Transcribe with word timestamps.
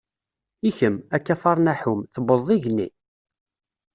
I 0.69 0.71
kem, 0.77 0.95
a 1.15 1.17
Kafar 1.25 1.57
Naḥum, 1.61 1.99
tewwḍeḍ 2.13 2.47
igenni? 2.55 2.87